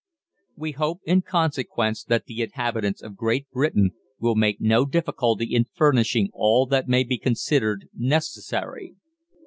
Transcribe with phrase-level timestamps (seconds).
[0.55, 5.65] WE HOPE IN CONSEQUENCE that the inhabitants of Great Britain will make no difficulty in
[5.75, 8.95] furnishing all that may be considered necessary.